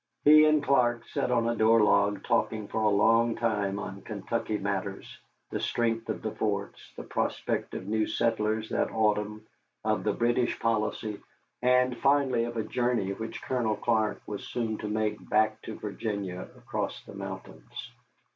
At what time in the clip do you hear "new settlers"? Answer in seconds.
7.85-8.69